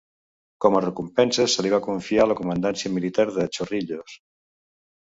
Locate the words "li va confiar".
1.67-2.27